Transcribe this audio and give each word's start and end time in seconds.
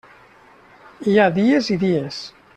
Hi 1.11 1.15
ha 1.25 1.29
dies 1.37 1.71
i 1.77 1.81
dies. 1.85 2.23